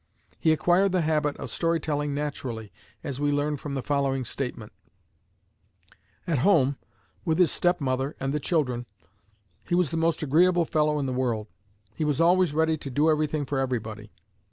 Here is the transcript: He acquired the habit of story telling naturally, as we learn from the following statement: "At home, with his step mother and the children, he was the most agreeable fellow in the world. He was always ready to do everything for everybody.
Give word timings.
He 0.39 0.51
acquired 0.51 0.93
the 0.93 1.01
habit 1.01 1.37
of 1.37 1.51
story 1.51 1.79
telling 1.79 2.15
naturally, 2.15 2.71
as 3.03 3.19
we 3.19 3.31
learn 3.31 3.57
from 3.57 3.75
the 3.75 3.83
following 3.83 4.25
statement: 4.25 4.71
"At 6.25 6.39
home, 6.39 6.77
with 7.23 7.37
his 7.37 7.51
step 7.51 7.79
mother 7.79 8.15
and 8.19 8.33
the 8.33 8.39
children, 8.39 8.87
he 9.63 9.75
was 9.75 9.91
the 9.91 9.97
most 9.97 10.23
agreeable 10.23 10.65
fellow 10.65 10.97
in 10.97 11.05
the 11.05 11.13
world. 11.13 11.49
He 11.93 12.03
was 12.03 12.19
always 12.19 12.51
ready 12.51 12.77
to 12.77 12.89
do 12.89 13.11
everything 13.11 13.45
for 13.45 13.59
everybody. 13.59 14.11